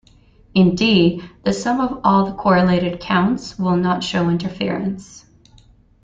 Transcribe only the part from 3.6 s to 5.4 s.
not show interference.